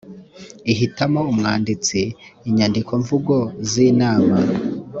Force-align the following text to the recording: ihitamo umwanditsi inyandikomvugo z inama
ihitamo 0.71 1.19
umwanditsi 1.31 1.99
inyandikomvugo 2.47 3.35
z 3.69 3.71
inama 3.87 4.35